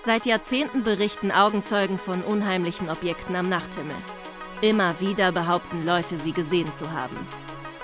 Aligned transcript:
Seit 0.00 0.24
Jahrzehnten 0.24 0.84
berichten 0.84 1.32
Augenzeugen 1.32 1.98
von 1.98 2.22
unheimlichen 2.22 2.88
Objekten 2.88 3.34
am 3.34 3.48
Nachthimmel. 3.48 3.96
Immer 4.60 5.00
wieder 5.00 5.32
behaupten 5.32 5.84
Leute, 5.84 6.18
sie 6.18 6.30
gesehen 6.30 6.72
zu 6.72 6.92
haben. 6.92 7.16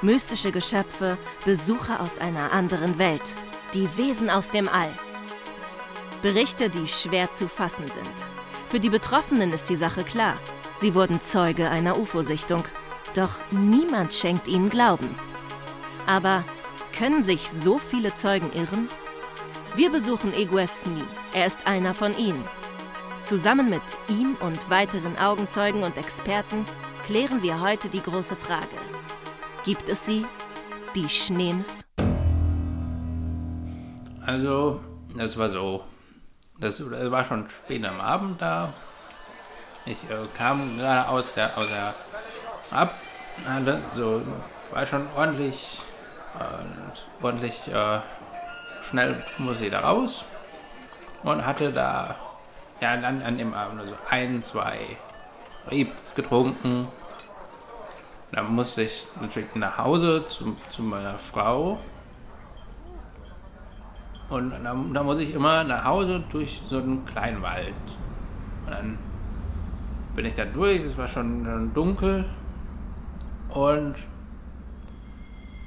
Mystische 0.01 0.53
Geschöpfe, 0.53 1.19
Besucher 1.45 2.01
aus 2.01 2.19
einer 2.19 2.53
anderen 2.53 2.99
Welt, 3.01 3.35
die 3.75 3.89
Wesen 3.97 4.31
aus 4.31 4.49
dem 4.49 4.69
All. 4.69 4.93
Berichte, 6.23 6.71
die 6.71 6.87
schwer 6.87 7.33
zu 7.35 7.49
fassen 7.49 7.89
sind. 7.89 8.27
Für 8.69 8.79
die 8.79 8.91
Betroffenen 8.91 9.53
ist 9.53 9.69
die 9.69 9.77
Sache 9.77 10.05
klar. 10.05 10.37
Sie 10.77 10.95
wurden 10.95 11.21
Zeuge 11.21 11.71
einer 11.71 11.99
UFO-Sichtung. 11.99 12.65
Doch 13.15 13.41
niemand 13.51 14.15
schenkt 14.15 14.49
ihnen 14.49 14.71
Glauben. 14.71 15.15
Aber 16.07 16.45
können 16.97 17.23
sich 17.23 17.51
so 17.51 17.79
viele 17.79 18.17
Zeugen 18.17 18.53
irren? 18.53 18.89
Wir 19.75 19.91
besuchen 19.91 20.35
Egues 20.35 20.83
Sni. 20.83 21.05
Er 21.33 21.47
ist 21.47 21.67
einer 21.67 21.95
von 21.95 22.17
ihnen. 22.17 22.45
Zusammen 23.25 23.71
mit 23.71 23.83
ihm 24.09 24.37
und 24.41 24.69
weiteren 24.69 25.17
Augenzeugen 25.19 25.85
und 25.85 25.97
Experten 25.97 26.65
klären 27.07 27.43
wir 27.43 27.61
heute 27.61 27.89
die 27.89 28.03
große 28.03 28.37
Frage. 28.37 28.67
Gibt 29.65 29.89
es 29.89 30.05
sie? 30.05 30.27
Die 30.95 31.09
Schneems? 31.09 31.87
Also, 34.27 34.81
das 35.17 35.37
war 35.37 35.51
so. 35.51 35.85
Das 36.59 36.83
war 36.91 37.25
schon 37.25 37.49
spät 37.49 37.85
am 37.85 38.01
Abend 38.01 38.41
da. 38.43 38.75
Ich 39.85 40.09
äh, 40.09 40.17
kam 40.37 40.79
gerade 40.79 41.09
aus 41.09 41.35
der, 41.35 41.57
aus 41.59 41.67
der 41.67 41.95
ab, 42.71 42.95
hatte 43.45 43.81
so, 43.93 44.23
war 44.71 44.87
schon 44.87 45.07
ordentlich, 45.17 45.81
äh, 46.39 47.25
ordentlich 47.25 47.67
äh, 47.69 48.01
schnell 48.83 49.25
muss 49.39 49.61
ich 49.61 49.71
da 49.71 49.81
raus 49.81 50.25
und 51.25 51.45
hatte 51.45 51.73
da 51.73 52.15
ja 52.81 52.97
dann 52.97 53.23
an 53.23 53.37
dem 53.39 53.55
Abend 53.55 53.81
also 53.81 53.95
ein, 54.09 54.43
zwei 54.43 54.79
Rieb 55.71 55.93
getrunken. 56.15 56.89
Dann 58.31 58.55
musste 58.55 58.83
ich 58.83 59.07
natürlich 59.21 59.55
nach 59.55 59.79
Hause 59.79 60.25
zu, 60.27 60.57
zu 60.71 60.83
meiner 60.83 61.19
Frau. 61.19 61.79
Und 64.31 64.51
dann, 64.51 64.95
dann 64.95 65.07
muss 65.07 65.19
ich 65.19 65.35
immer 65.35 65.65
nach 65.65 65.85
Hause 65.85 66.23
durch 66.31 66.63
so 66.69 66.79
einen 66.79 67.05
kleinen 67.05 67.43
Wald. 67.43 67.75
Und 68.65 68.71
dann 68.73 68.99
bin 70.15 70.27
ich 70.27 70.35
da 70.35 70.45
durch, 70.45 70.83
es 70.85 70.97
war 70.97 71.09
schon, 71.09 71.45
schon 71.45 71.75
dunkel. 71.75 72.25
Und 73.51 73.95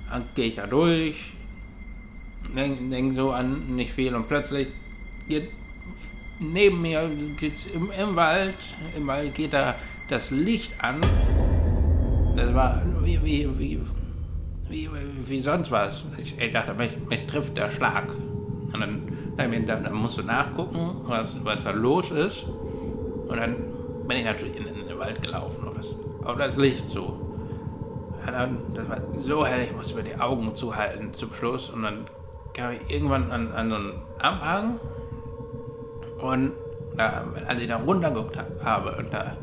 dann 0.09 0.23
gehe 0.35 0.47
ich 0.47 0.55
da 0.55 0.67
durch, 0.67 1.33
denke 2.55 2.89
denk 2.89 3.15
so 3.15 3.31
an 3.31 3.75
nicht 3.75 3.91
viel 3.91 4.15
und 4.15 4.27
plötzlich 4.27 4.67
geht 5.27 5.49
neben 6.39 6.81
mir 6.81 7.09
geht's 7.39 7.65
im, 7.67 7.89
im 7.91 8.15
Wald, 8.15 8.55
im 8.95 9.07
Wald 9.07 9.33
geht 9.35 9.53
da 9.53 9.75
das 10.09 10.31
Licht 10.31 10.83
an. 10.83 11.01
Das 12.35 12.53
war 12.53 12.81
wie, 13.01 13.23
wie, 13.23 13.59
wie, 13.59 13.81
wie, 14.69 14.89
wie 15.25 15.41
sonst 15.41 15.71
was. 15.71 16.05
Ich, 16.17 16.37
ich 16.37 16.51
dachte, 16.51 16.73
mich, 16.73 16.91
mich 17.09 17.25
trifft 17.25 17.57
der 17.57 17.69
Schlag. 17.71 18.07
Und 18.73 18.79
dann, 18.79 19.01
dann, 19.37 19.65
dann 19.65 19.93
musst 19.93 20.17
du 20.17 20.23
nachgucken, 20.23 20.97
was, 21.05 21.43
was 21.45 21.63
da 21.63 21.71
los 21.71 22.11
ist. 22.11 22.43
Und 22.43 23.37
dann 23.37 23.55
bin 24.07 24.17
ich 24.17 24.25
natürlich 24.25 24.57
in, 24.57 24.67
in 24.67 24.87
den 24.87 24.99
Wald 24.99 25.21
gelaufen 25.21 25.67
auf 25.67 25.75
das, 25.75 25.95
auf 26.23 26.37
das 26.37 26.57
Licht 26.57 26.91
so. 26.91 27.05
Und 28.25 28.31
dann, 28.31 28.57
das 28.73 28.89
war 28.89 29.01
so 29.17 29.45
hell, 29.45 29.63
ich 29.63 29.75
musste 29.75 29.95
mir 29.95 30.03
die 30.03 30.19
Augen 30.19 30.53
zuhalten 30.55 31.13
zum 31.13 31.33
Schluss. 31.33 31.69
Und 31.69 31.83
dann 31.83 32.05
kam 32.53 32.73
ich 32.73 32.89
irgendwann 32.89 33.31
an, 33.31 33.51
an 33.51 33.69
so 33.69 33.75
einen 33.75 33.93
Abhang 34.19 34.79
und 36.19 36.53
da, 36.97 37.25
als 37.45 37.61
ich 37.61 37.67
da 37.67 37.77
runtergeguckt 37.77 38.37
habe, 38.63 38.95
und 38.97 39.13
da, 39.13 39.35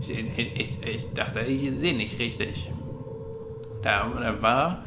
ich, 0.00 0.10
ich, 0.10 0.78
ich 0.86 1.12
dachte, 1.12 1.40
ich 1.40 1.70
sehe 1.72 1.96
nicht 1.96 2.18
richtig. 2.18 2.70
Da, 3.82 4.08
da 4.20 4.42
war, 4.42 4.84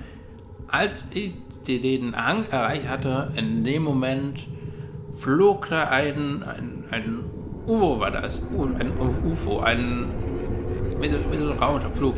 als 0.68 1.10
ich 1.14 1.34
den 1.68 2.16
Hang 2.16 2.46
erreicht 2.50 2.88
hatte, 2.88 3.32
in 3.36 3.64
dem 3.64 3.84
Moment 3.84 4.40
flog 5.16 5.70
da 5.70 5.86
ein, 5.88 6.44
ein, 6.44 6.84
ein 6.92 7.24
UFO 7.68 8.00
war 8.00 8.12
das, 8.12 8.42
ein 8.42 8.92
UFO, 9.26 9.60
ein, 9.60 10.08
wie 11.00 11.10
so, 11.10 11.18
wie 11.32 11.38
so 11.38 11.52
ein 11.52 11.58
Raumschiff 11.58 11.96
flog, 11.96 12.16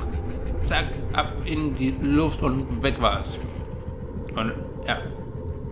zack, 0.62 0.85
ab 1.13 1.34
in 1.46 1.75
die 1.75 1.96
Luft 2.02 2.41
und 2.41 2.81
weg 2.84 3.02
war 3.02 3.22
es. 3.22 3.40
Und 4.36 4.53
ja, 4.86 4.97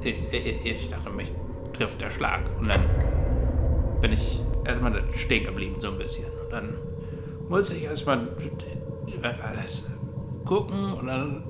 ich, 0.02 0.16
ich, 0.31 0.66
ich 0.66 0.90
dachte, 0.90 1.09
mich 1.09 1.31
trifft 1.74 2.02
der 2.02 2.12
Schlag. 2.12 2.41
Und 2.59 2.69
dann 2.69 2.81
bin 4.02 4.14
ich 4.14 4.40
erstmal 4.64 5.03
stehen 5.14 5.46
geblieben, 5.46 5.75
so 5.80 5.90
ein 5.90 5.97
bisschen. 5.97 6.25
Und 6.44 6.52
dann 6.52 6.75
musste 7.50 7.75
ich 7.75 7.84
erstmal 7.84 8.28
alles 9.44 9.88
gucken 10.46 10.94
und 10.94 11.08
dann 11.08 11.44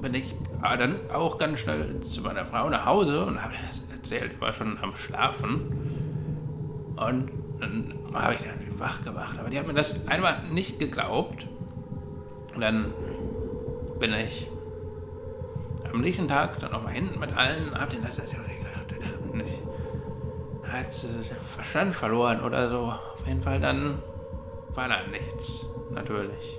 bin 0.00 0.14
ich 0.14 0.34
dann 0.62 0.96
auch 1.12 1.36
ganz 1.36 1.60
schnell 1.60 2.00
zu 2.00 2.22
meiner 2.22 2.46
Frau 2.46 2.68
nach 2.70 2.86
Hause 2.86 3.26
und 3.26 3.42
habe 3.42 3.54
ihr 3.54 3.66
das 3.66 3.84
erzählt. 3.92 4.32
Ich 4.34 4.40
war 4.40 4.52
schon 4.52 4.78
am 4.80 4.96
Schlafen. 4.96 5.72
Und 6.96 7.30
dann 7.60 7.94
habe 8.12 8.34
ich 8.34 8.42
dann 8.42 8.78
wach 8.78 9.02
gemacht. 9.02 9.38
Aber 9.38 9.50
die 9.50 9.58
hat 9.58 9.66
mir 9.66 9.74
das 9.74 10.06
einmal 10.06 10.42
nicht 10.50 10.78
geglaubt. 10.78 11.46
Und 12.54 12.60
dann 12.60 12.92
bin 13.98 14.12
ich 14.14 14.46
am 15.92 16.00
nächsten 16.00 16.28
Tag 16.28 16.58
dann 16.60 16.72
nochmal 16.72 16.94
hinten 16.94 17.18
mit 17.18 17.36
allen, 17.36 17.78
hab 17.78 17.90
denen 17.90 18.04
das 18.04 18.18
erzählt. 18.18 18.42
Und 18.42 18.98
gedacht, 18.98 19.34
nicht 19.34 19.60
hat 20.70 20.86
Verstand 21.44 21.94
verloren 21.94 22.40
oder 22.42 22.68
so. 22.68 22.92
Auf 23.14 23.26
jeden 23.26 23.42
Fall 23.42 23.60
dann 23.60 24.02
war 24.74 24.88
da 24.88 25.06
nichts, 25.08 25.66
natürlich. 25.90 26.58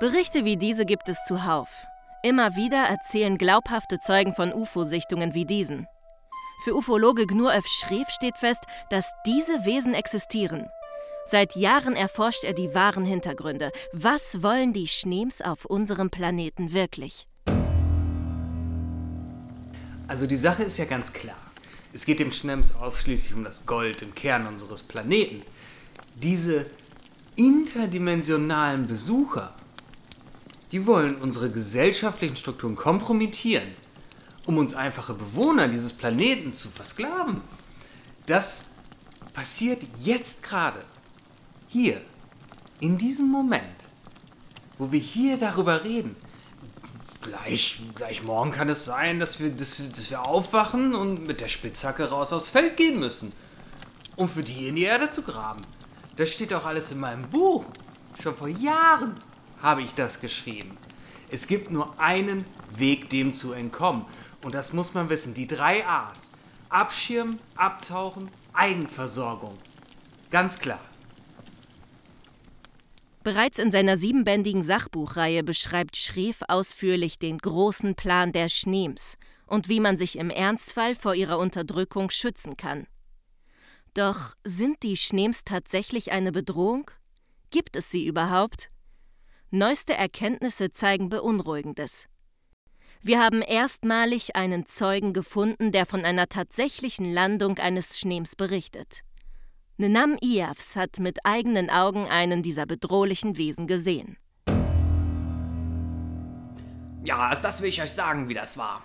Berichte 0.00 0.44
wie 0.44 0.56
diese 0.56 0.84
gibt 0.84 1.08
es 1.08 1.22
zuhauf. 1.24 1.86
Immer 2.22 2.56
wieder 2.56 2.84
erzählen 2.88 3.38
glaubhafte 3.38 4.00
Zeugen 4.00 4.34
von 4.34 4.52
UFO-Sichtungen 4.52 5.34
wie 5.34 5.44
diesen. 5.44 5.86
Für 6.62 6.74
Ufologe 6.74 7.26
Gnurev 7.26 7.66
Schreef 7.66 8.08
steht 8.08 8.38
fest, 8.38 8.60
dass 8.90 9.10
diese 9.26 9.64
Wesen 9.64 9.94
existieren. 9.94 10.66
Seit 11.26 11.56
Jahren 11.56 11.96
erforscht 11.96 12.44
er 12.44 12.52
die 12.52 12.74
wahren 12.74 13.04
Hintergründe. 13.04 13.72
Was 13.92 14.42
wollen 14.42 14.72
die 14.72 14.88
Schneems 14.88 15.40
auf 15.40 15.64
unserem 15.64 16.10
Planeten 16.10 16.72
wirklich? 16.72 17.26
Also 20.06 20.26
die 20.26 20.36
Sache 20.36 20.62
ist 20.62 20.78
ja 20.78 20.84
ganz 20.84 21.12
klar. 21.12 21.36
Es 21.92 22.04
geht 22.04 22.20
dem 22.20 22.32
Schnems 22.32 22.74
ausschließlich 22.76 23.34
um 23.34 23.44
das 23.44 23.66
Gold 23.66 24.02
im 24.02 24.14
Kern 24.14 24.46
unseres 24.46 24.82
Planeten. 24.82 25.42
Diese 26.14 26.66
interdimensionalen 27.36 28.86
Besucher, 28.86 29.54
die 30.72 30.86
wollen 30.86 31.16
unsere 31.16 31.50
gesellschaftlichen 31.50 32.36
Strukturen 32.36 32.76
kompromittieren, 32.76 33.68
um 34.46 34.58
uns 34.58 34.74
einfache 34.74 35.14
Bewohner 35.14 35.68
dieses 35.68 35.92
Planeten 35.92 36.52
zu 36.52 36.68
versklaven. 36.68 37.40
Das 38.26 38.72
passiert 39.32 39.84
jetzt 40.00 40.42
gerade. 40.42 40.80
Hier, 41.68 42.00
in 42.80 42.98
diesem 42.98 43.30
Moment, 43.30 43.64
wo 44.78 44.92
wir 44.92 45.00
hier 45.00 45.36
darüber 45.36 45.84
reden, 45.84 46.16
Gleich, 47.24 47.80
gleich 47.94 48.22
morgen 48.22 48.50
kann 48.50 48.68
es 48.68 48.84
sein, 48.84 49.18
dass 49.18 49.40
wir, 49.40 49.48
dass, 49.50 49.78
dass 49.88 50.10
wir 50.10 50.26
aufwachen 50.26 50.94
und 50.94 51.26
mit 51.26 51.40
der 51.40 51.48
Spitzhacke 51.48 52.10
raus 52.10 52.34
aufs 52.34 52.50
Feld 52.50 52.76
gehen 52.76 53.00
müssen. 53.00 53.32
Um 54.16 54.28
für 54.28 54.42
die 54.42 54.68
in 54.68 54.76
die 54.76 54.82
Erde 54.82 55.08
zu 55.08 55.22
graben. 55.22 55.62
Das 56.16 56.28
steht 56.30 56.52
auch 56.52 56.66
alles 56.66 56.92
in 56.92 57.00
meinem 57.00 57.26
Buch. 57.30 57.64
Schon 58.22 58.34
vor 58.34 58.48
Jahren 58.48 59.14
habe 59.62 59.80
ich 59.82 59.94
das 59.94 60.20
geschrieben. 60.20 60.76
Es 61.30 61.46
gibt 61.46 61.70
nur 61.70 61.98
einen 61.98 62.44
Weg, 62.76 63.08
dem 63.08 63.32
zu 63.32 63.52
entkommen. 63.52 64.04
Und 64.44 64.54
das 64.54 64.74
muss 64.74 64.94
man 64.94 65.08
wissen. 65.08 65.34
Die 65.34 65.46
drei 65.46 65.86
A's. 65.86 66.30
Abschirmen, 66.68 67.40
abtauchen, 67.56 68.28
Eigenversorgung. 68.52 69.56
Ganz 70.30 70.58
klar. 70.58 70.80
Bereits 73.22 73.58
in 73.58 73.70
seiner 73.70 73.96
siebenbändigen 73.96 74.62
Sachbuchreihe 74.62 75.42
beschreibt 75.42 75.96
Schreef 75.96 76.40
ausführlich 76.46 77.18
den 77.18 77.38
großen 77.38 77.94
Plan 77.94 78.32
der 78.32 78.50
Schneems 78.50 79.16
und 79.46 79.70
wie 79.70 79.80
man 79.80 79.96
sich 79.96 80.18
im 80.18 80.28
Ernstfall 80.28 80.94
vor 80.94 81.14
ihrer 81.14 81.38
Unterdrückung 81.38 82.10
schützen 82.10 82.58
kann. 82.58 82.86
Doch 83.94 84.34
sind 84.44 84.82
die 84.82 84.98
Schneems 84.98 85.44
tatsächlich 85.44 86.12
eine 86.12 86.32
Bedrohung? 86.32 86.90
Gibt 87.50 87.76
es 87.76 87.90
sie 87.90 88.04
überhaupt? 88.06 88.68
Neueste 89.50 89.94
Erkenntnisse 89.94 90.72
zeigen 90.72 91.08
Beunruhigendes. 91.08 92.08
Wir 93.06 93.20
haben 93.20 93.42
erstmalig 93.42 94.34
einen 94.34 94.64
Zeugen 94.64 95.12
gefunden, 95.12 95.72
der 95.72 95.84
von 95.84 96.06
einer 96.06 96.26
tatsächlichen 96.26 97.12
Landung 97.12 97.58
eines 97.58 98.00
Schneems 98.00 98.34
berichtet. 98.34 99.02
Nenam 99.76 100.16
Iavs 100.22 100.74
hat 100.74 101.00
mit 101.00 101.18
eigenen 101.26 101.68
Augen 101.68 102.08
einen 102.08 102.42
dieser 102.42 102.64
bedrohlichen 102.64 103.36
Wesen 103.36 103.66
gesehen. 103.66 104.16
Ja, 107.04 107.28
also 107.28 107.42
das 107.42 107.60
will 107.60 107.68
ich 107.68 107.82
euch 107.82 107.92
sagen, 107.92 108.30
wie 108.30 108.34
das 108.34 108.56
war. 108.56 108.82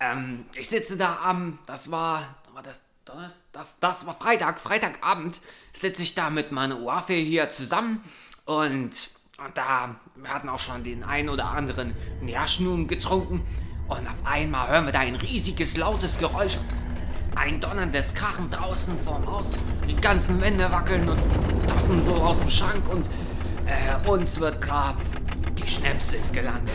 Ähm, 0.00 0.46
ich 0.56 0.68
sitze 0.68 0.96
da 0.96 1.20
am, 1.22 1.60
das 1.66 1.92
war, 1.92 2.34
war 2.54 2.64
das, 2.64 2.82
das, 3.04 3.36
das, 3.52 3.78
das 3.78 4.04
war 4.04 4.18
Freitag, 4.18 4.58
Freitagabend, 4.58 5.40
sitze 5.72 6.02
ich 6.02 6.16
da 6.16 6.28
mit 6.28 6.50
meiner 6.50 6.80
Uafe 6.80 7.12
hier 7.12 7.52
zusammen 7.52 8.02
und, 8.46 9.13
und 9.38 9.56
da, 9.56 9.96
wir 10.14 10.30
hatten 10.30 10.48
auch 10.48 10.60
schon 10.60 10.84
den 10.84 11.02
einen 11.02 11.28
oder 11.28 11.46
anderen 11.46 11.94
Nährschnum 12.20 12.86
getrunken 12.86 13.42
und 13.88 14.06
auf 14.06 14.14
einmal 14.24 14.68
hören 14.68 14.86
wir 14.86 14.92
da 14.92 15.00
ein 15.00 15.16
riesiges, 15.16 15.76
lautes 15.76 16.18
Geräusch. 16.18 16.56
Ein 17.34 17.60
donnerndes 17.60 18.14
Krachen 18.14 18.48
draußen 18.48 18.96
vorm 19.00 19.26
Haus. 19.26 19.54
Die 19.88 19.96
ganzen 19.96 20.40
Wände 20.40 20.70
wackeln 20.70 21.08
und 21.08 21.18
Tassen 21.68 22.00
so 22.00 22.14
aus 22.14 22.38
dem 22.38 22.48
Schrank 22.48 22.88
und 22.88 23.08
äh, 23.66 24.08
uns 24.08 24.38
wird 24.38 24.60
klar, 24.60 24.96
die 25.58 25.68
Schnäpse 25.68 26.18
gelandet. 26.32 26.72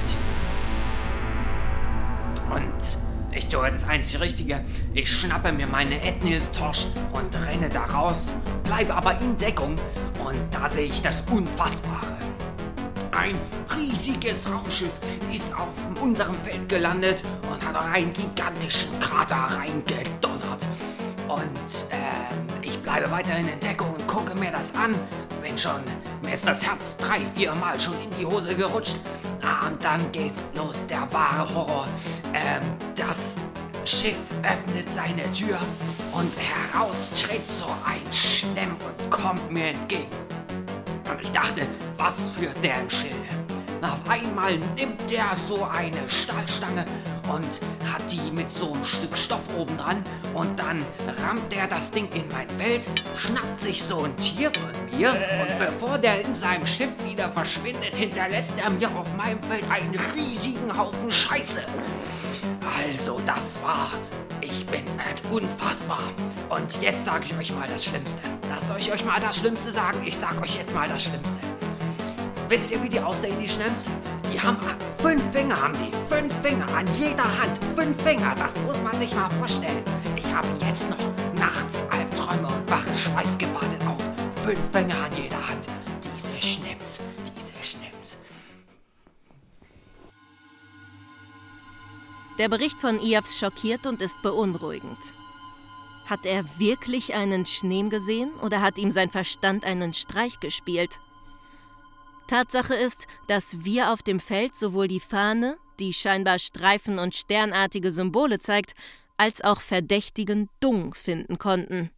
Und 2.54 2.98
ich 3.32 3.48
tue 3.48 3.72
das 3.72 3.88
einzig 3.88 4.20
Richtige. 4.20 4.66
Ich 4.94 5.10
schnappe 5.10 5.54
mir 5.54 5.68
meine 5.68 6.02
Etnilf-Tosch 6.02 6.88
und 7.14 7.34
renne 7.46 7.70
da 7.70 7.86
raus, 7.86 8.36
bleibe 8.66 8.96
aber 8.96 9.18
in 9.22 9.38
Deckung 9.38 9.78
und 10.26 10.40
da 10.52 10.68
sehe 10.68 10.88
ich 10.88 11.02
das 11.02 11.22
Unfassbare. 11.22 12.19
Ein 13.30 13.40
riesiges 13.78 14.52
Raumschiff 14.52 14.90
ist 15.32 15.56
auf 15.56 15.70
unserem 16.02 16.34
Feld 16.42 16.68
gelandet 16.68 17.22
und 17.44 17.64
hat 17.64 17.76
auch 17.76 17.86
einen 17.86 18.12
gigantischen 18.12 19.00
Krater 19.00 19.56
reingedonnert. 19.56 20.66
Und 21.28 21.92
äh, 21.92 22.66
ich 22.66 22.82
bleibe 22.82 23.12
weiterhin 23.12 23.48
in 23.48 23.60
Deckung 23.60 23.94
und 23.94 24.08
gucke 24.08 24.34
mir 24.34 24.52
das 24.52 24.74
an. 24.74 24.96
Wenn 25.44 25.56
schon, 25.56 25.80
mir 26.24 26.34
ist 26.34 26.48
das 26.48 26.66
Herz 26.66 26.98
drei, 26.98 27.20
vier 27.20 27.54
Mal 27.54 27.80
schon 27.80 27.94
in 28.02 28.10
die 28.20 28.26
Hose 28.26 28.56
gerutscht. 28.56 28.96
Ah, 29.44 29.68
und 29.68 29.84
dann 29.84 30.12
geht's 30.12 30.42
los, 30.56 30.88
der 30.88 31.08
wahre 31.12 31.54
Horror. 31.54 31.88
Ähm, 32.34 32.64
das 32.96 33.36
Schiff 33.86 34.18
öffnet 34.42 34.90
seine 34.92 35.30
Tür 35.30 35.60
und 36.14 36.32
heraus 36.74 37.12
tritt 37.12 37.48
so 37.48 37.68
ein 37.86 38.12
Schlemm 38.12 38.72
und 38.72 39.12
kommt 39.12 39.52
mir 39.52 39.68
entgegen. 39.68 40.10
Und 41.12 41.22
ich 41.22 41.32
dachte, 41.32 41.68
was 42.00 42.32
für 42.32 42.50
deren 42.62 42.90
Schilde. 42.90 43.16
Auf 43.82 44.10
einmal 44.10 44.58
nimmt 44.76 45.12
der 45.12 45.36
so 45.36 45.64
eine 45.64 46.10
Stahlstange 46.10 46.86
und 47.32 47.62
hat 47.94 48.12
die 48.12 48.32
mit 48.32 48.50
so 48.50 48.74
einem 48.74 48.84
Stück 48.84 49.18
Stoff 49.18 49.44
oben 49.58 49.78
dran 49.78 50.04
und 50.34 50.58
dann 50.58 50.86
rammt 51.24 51.52
der 51.52 51.68
das 51.68 51.92
Ding 51.92 52.10
in 52.14 52.28
mein 52.30 52.50
Feld, 52.58 52.90
schnappt 53.18 53.62
sich 53.62 53.84
so 53.84 54.04
ein 54.04 54.16
Tier 54.18 54.52
von 54.52 54.98
mir 54.98 55.12
und 55.42 55.60
bevor 55.60 55.98
der 55.98 56.22
in 56.26 56.34
seinem 56.34 56.66
Schiff 56.66 56.92
wieder 57.06 57.30
verschwindet, 57.30 57.96
hinterlässt 57.96 58.56
er 58.60 58.70
mir 58.70 58.90
auf 58.98 59.14
meinem 59.16 59.42
Feld 59.44 59.70
einen 59.70 59.98
riesigen 60.14 60.78
Haufen 60.78 61.12
Scheiße. 61.12 61.62
Also 62.78 63.20
das 63.26 63.62
war, 63.62 63.92
ich 64.42 64.66
bin 64.66 64.84
halt 64.98 65.22
unfassbar. 65.30 66.04
Und 66.50 66.82
jetzt 66.82 67.06
sage 67.06 67.26
ich 67.26 67.38
euch 67.38 67.54
mal 67.54 67.68
das 67.68 67.86
Schlimmste. 67.86 68.22
Das 68.50 68.68
soll 68.68 68.78
ich 68.78 68.92
euch 68.92 69.06
mal 69.06 69.20
das 69.20 69.38
Schlimmste 69.38 69.72
sagen? 69.72 70.02
Ich 70.06 70.18
sag 70.18 70.42
euch 70.42 70.56
jetzt 70.56 70.74
mal 70.74 70.88
das 70.88 71.04
Schlimmste. 71.04 71.49
Wisst 72.50 72.72
ihr, 72.72 72.82
wie 72.82 72.90
die 72.90 73.00
aussehen, 73.00 73.38
die 73.40 73.48
Schlemms? 73.48 73.86
Die 74.34 74.42
haben 74.42 74.58
fünf 74.98 75.22
Finger, 75.32 75.62
haben 75.62 75.76
die. 75.76 75.92
Fünf 76.12 76.34
Finger 76.42 76.68
an 76.76 76.88
jeder 76.96 77.24
Hand. 77.24 77.60
Fünf 77.76 78.02
Finger, 78.02 78.34
das 78.34 78.56
muss 78.62 78.82
man 78.82 78.98
sich 78.98 79.14
mal 79.14 79.30
vorstellen. 79.30 79.84
Ich 80.16 80.34
habe 80.34 80.48
jetzt 80.66 80.90
noch 80.90 80.98
nachts 81.36 81.84
Albträume 81.92 82.48
und 82.48 82.68
wache 82.68 82.96
schweißgebadet 82.96 83.86
auf. 83.86 84.02
Fünf 84.44 84.60
Finger 84.72 84.96
an 84.96 85.16
jeder 85.16 85.48
Hand. 85.48 85.64
Diese 86.04 86.42
Schlemms, 86.42 87.00
diese 87.38 87.64
Schlemms. 87.64 88.18
Der 92.40 92.50
Bericht 92.50 92.82
von 92.82 93.00
Iavs 93.00 93.38
schockiert 93.38 93.86
und 93.86 94.02
ist 94.02 94.20
beunruhigend. 94.24 94.98
Hat 96.08 96.26
er 96.26 96.44
wirklich 96.58 97.14
einen 97.14 97.46
Schneem 97.46 97.92
gesehen 97.92 98.32
oder 98.42 98.64
hat 98.64 98.80
ihm 98.80 98.90
sein 98.90 99.12
Verstand 99.12 99.66
einen 99.66 99.94
Streich 99.94 100.40
gespielt? 100.40 101.00
Tatsache 102.30 102.76
ist, 102.76 103.08
dass 103.28 103.66
wir 103.66 103.92
auf 103.92 104.04
dem 104.04 104.20
Feld 104.20 104.56
sowohl 104.56 104.88
die 104.88 105.00
Fahne, 105.00 105.58
die 105.80 105.94
scheinbar 105.94 106.38
Streifen 106.38 107.00
und 107.00 107.16
sternartige 107.16 107.92
Symbole 107.92 108.38
zeigt, 108.38 108.76
als 109.18 109.42
auch 109.42 109.62
verdächtigen 109.62 110.48
Dung 110.60 110.94
finden 110.94 111.40
konnten. 111.40 111.90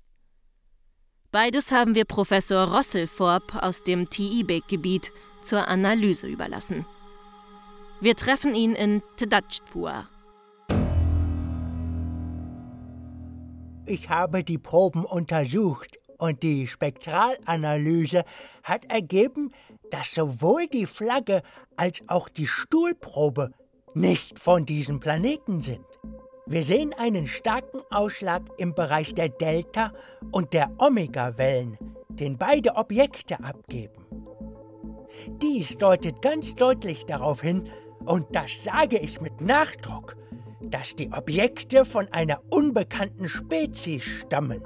Beides 1.33 1.73
haben 1.73 1.95
wir 1.95 2.05
Professor 2.05 2.63
Rosselforb 2.73 3.57
aus 3.61 3.83
dem 3.83 4.09
Tiibek-Gebiet 4.09 5.11
zur 5.43 5.67
Analyse 5.67 6.27
überlassen. 6.27 6.85
Wir 7.99 8.15
treffen 8.15 8.55
ihn 8.55 8.73
in 8.73 9.03
Tedajpur. 9.17 10.07
Ich 13.85 14.09
habe 14.09 14.45
die 14.45 14.57
Proben 14.57 15.03
untersucht 15.03 15.97
und 16.21 16.43
die 16.43 16.67
Spektralanalyse 16.67 18.23
hat 18.63 18.85
ergeben, 18.85 19.51
dass 19.91 20.11
sowohl 20.11 20.67
die 20.67 20.85
Flagge 20.85 21.43
als 21.75 22.01
auch 22.07 22.29
die 22.29 22.47
Stuhlprobe 22.47 23.51
nicht 23.93 24.39
von 24.39 24.65
diesem 24.65 24.99
Planeten 24.99 25.61
sind. 25.61 25.85
Wir 26.47 26.63
sehen 26.63 26.93
einen 26.97 27.27
starken 27.27 27.81
Ausschlag 27.91 28.43
im 28.57 28.73
Bereich 28.73 29.13
der 29.13 29.29
Delta- 29.29 29.93
und 30.31 30.53
der 30.53 30.71
Omega-Wellen, 30.79 31.77
den 32.09 32.37
beide 32.37 32.75
Objekte 32.75 33.43
abgeben. 33.43 34.05
Dies 35.41 35.77
deutet 35.77 36.21
ganz 36.21 36.55
deutlich 36.55 37.05
darauf 37.05 37.41
hin, 37.41 37.69
und 38.05 38.35
das 38.35 38.63
sage 38.63 38.97
ich 38.97 39.21
mit 39.21 39.41
Nachdruck, 39.41 40.15
dass 40.61 40.95
die 40.95 41.11
Objekte 41.11 41.85
von 41.85 42.07
einer 42.11 42.41
unbekannten 42.49 43.27
Spezies 43.27 44.03
stammen. 44.03 44.63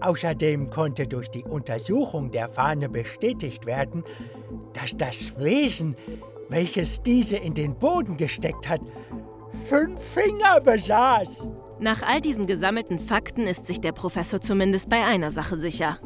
Außerdem 0.00 0.70
konnte 0.70 1.06
durch 1.06 1.30
die 1.30 1.44
Untersuchung 1.44 2.30
der 2.30 2.48
Fahne 2.48 2.88
bestätigt 2.88 3.66
werden, 3.66 4.04
dass 4.76 4.96
das 4.96 5.38
Wesen, 5.38 5.96
welches 6.48 7.02
diese 7.02 7.36
in 7.36 7.54
den 7.54 7.74
Boden 7.74 8.16
gesteckt 8.16 8.68
hat, 8.68 8.80
fünf 9.64 10.00
Finger 10.00 10.60
besaß. 10.60 11.48
Nach 11.80 12.02
all 12.02 12.20
diesen 12.20 12.46
gesammelten 12.46 12.98
Fakten 12.98 13.42
ist 13.42 13.66
sich 13.66 13.80
der 13.80 13.92
Professor 13.92 14.40
zumindest 14.40 14.88
bei 14.88 15.04
einer 15.04 15.30
Sache 15.30 15.58
sicher. 15.58 15.98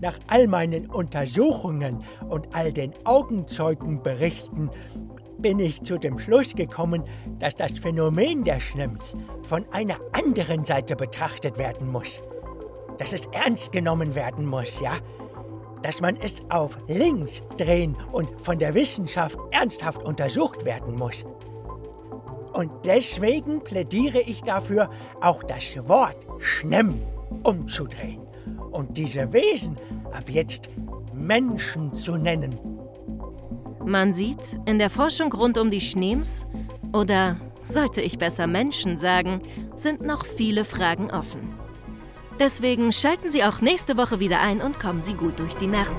Nach 0.00 0.18
all 0.26 0.48
meinen 0.48 0.90
Untersuchungen 0.90 2.02
und 2.28 2.54
all 2.54 2.72
den 2.72 2.92
Augenzeugenberichten 3.04 4.70
bin 5.38 5.58
ich 5.58 5.82
zu 5.82 5.98
dem 5.98 6.18
Schluss 6.18 6.54
gekommen, 6.54 7.04
dass 7.38 7.54
das 7.54 7.78
Phänomen 7.78 8.44
der 8.44 8.60
Schlimms 8.60 9.14
von 9.48 9.64
einer 9.72 9.98
anderen 10.12 10.64
Seite 10.64 10.96
betrachtet 10.96 11.58
werden 11.58 11.90
muss. 11.90 12.08
Dass 12.98 13.12
es 13.12 13.26
ernst 13.26 13.72
genommen 13.72 14.14
werden 14.14 14.46
muss, 14.46 14.80
ja? 14.80 14.92
Dass 15.82 16.00
man 16.00 16.16
es 16.16 16.40
auf 16.48 16.78
links 16.88 17.42
drehen 17.56 17.96
und 18.12 18.28
von 18.40 18.58
der 18.58 18.74
Wissenschaft 18.74 19.36
ernsthaft 19.50 20.02
untersucht 20.02 20.64
werden 20.64 20.96
muss. 20.96 21.24
Und 22.52 22.70
deswegen 22.84 23.60
plädiere 23.60 24.20
ich 24.20 24.42
dafür, 24.42 24.90
auch 25.20 25.42
das 25.42 25.76
Wort 25.88 26.26
Schnemm 26.38 27.00
umzudrehen 27.42 28.20
und 28.70 28.96
diese 28.96 29.32
Wesen 29.32 29.76
ab 30.12 30.28
jetzt 30.28 30.68
Menschen 31.14 31.94
zu 31.94 32.16
nennen. 32.16 32.58
Man 33.84 34.12
sieht, 34.12 34.60
in 34.66 34.78
der 34.78 34.90
Forschung 34.90 35.32
rund 35.32 35.58
um 35.58 35.70
die 35.70 35.80
Schneems, 35.80 36.46
oder 36.92 37.40
sollte 37.62 38.00
ich 38.00 38.18
besser 38.18 38.46
Menschen 38.46 38.96
sagen, 38.96 39.40
sind 39.76 40.02
noch 40.02 40.24
viele 40.24 40.64
Fragen 40.64 41.10
offen. 41.10 41.54
Deswegen 42.44 42.90
schalten 42.90 43.30
Sie 43.30 43.44
auch 43.44 43.60
nächste 43.60 43.96
Woche 43.96 44.18
wieder 44.18 44.40
ein 44.40 44.62
und 44.62 44.80
kommen 44.80 45.00
Sie 45.00 45.14
gut 45.14 45.38
durch 45.38 45.54
die 45.54 45.68
Nacht. 45.68 45.94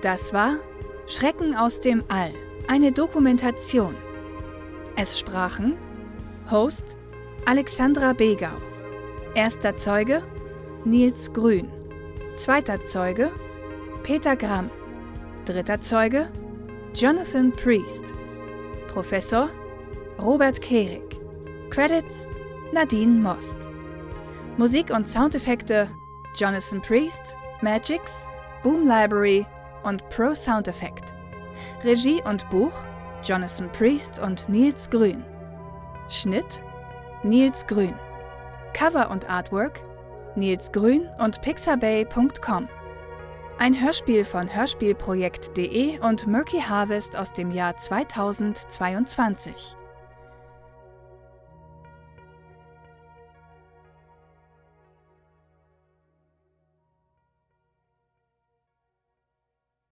Das 0.00 0.32
war 0.32 0.56
Schrecken 1.06 1.54
aus 1.54 1.78
dem 1.80 2.04
All, 2.08 2.32
eine 2.68 2.90
Dokumentation. 2.90 3.94
Es 4.96 5.18
sprachen 5.18 5.76
Host 6.50 6.96
Alexandra 7.44 8.14
Begau, 8.14 8.56
erster 9.34 9.76
Zeuge 9.76 10.22
Nils 10.86 11.30
Grün, 11.34 11.68
zweiter 12.36 12.82
Zeuge 12.86 13.30
Peter 14.04 14.36
Gramm, 14.36 14.70
dritter 15.46 15.80
Zeuge 15.80 16.28
Jonathan 16.94 17.50
Priest, 17.52 18.04
Professor 18.86 19.48
Robert 20.20 20.60
Kehrig, 20.60 21.16
Credits 21.70 22.28
Nadine 22.70 23.18
Most, 23.22 23.56
Musik 24.58 24.90
und 24.90 25.08
Soundeffekte 25.08 25.88
Jonathan 26.36 26.82
Priest, 26.82 27.34
Magix, 27.62 28.26
Boom 28.62 28.86
Library 28.86 29.46
und 29.84 30.06
Pro 30.10 30.34
Sound 30.34 30.68
Effect. 30.68 31.14
Regie 31.82 32.22
und 32.28 32.46
Buch 32.50 32.74
Jonathan 33.22 33.72
Priest 33.72 34.18
und 34.18 34.46
Nils 34.50 34.90
Grün. 34.90 35.24
Schnitt 36.10 36.62
Nils 37.22 37.66
Grün. 37.66 37.94
Cover 38.74 39.10
und 39.10 39.30
Artwork 39.30 39.80
Nils 40.36 40.70
Grün 40.72 41.08
und 41.18 41.40
pixabay.com. 41.40 42.68
Ein 43.56 43.80
Hörspiel 43.80 44.24
von 44.24 44.52
hörspielprojekt.de 44.52 46.00
und 46.00 46.26
Murky 46.26 46.60
Harvest 46.60 47.16
aus 47.16 47.32
dem 47.32 47.52
Jahr 47.52 47.76
2022. 47.76 49.76